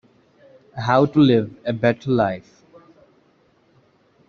[0.79, 2.63] How to live a better life.